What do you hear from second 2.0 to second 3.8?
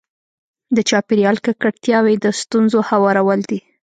د ستونزو هوارول دي.